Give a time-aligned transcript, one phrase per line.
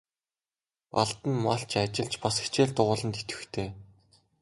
[0.93, 3.69] Балдан нь малч, ажилч, бас хичээл дугуйланд идэвхтэй.